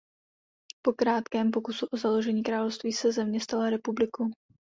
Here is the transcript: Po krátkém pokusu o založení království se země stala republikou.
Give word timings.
Po 0.81 0.93
krátkém 0.93 1.51
pokusu 1.51 1.85
o 1.85 1.97
založení 1.97 2.43
království 2.43 2.93
se 2.93 3.11
země 3.11 3.39
stala 3.39 3.69
republikou. 3.69 4.29